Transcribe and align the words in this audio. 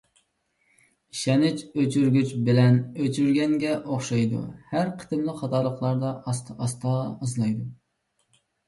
ئىشەنچ 1.15 1.61
ئۆچۈرگۈچ 1.81 2.31
بىلەن 2.49 2.79
ئۆچۈرگەنگە 3.03 3.77
ئوخشايدۇ، 3.81 4.43
ھەر 4.73 4.93
قېتىملىق 5.03 5.41
خاتالىقلاردا 5.45 6.19
ئاستا-ئاستا 6.19 6.99
ئازلايدۇ. 7.15 7.73